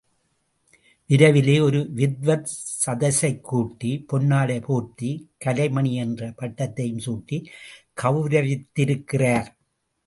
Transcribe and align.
விரைவிலேயே, 1.07 1.59
ஒரு 1.59 1.91
வித்வத் 1.95 2.45
சதஸைக் 2.85 3.41
கூட்டி, 3.41 4.05
பொன்னாடை 4.13 4.61
போர்த்தி, 4.61 5.29
கலைமணி 5.45 5.93
என்ற 5.93 6.29
பட்டத்தையும் 6.29 6.99
சூட்டி 7.05 7.45
கௌரவித்திருக்கிறார். 8.01 9.47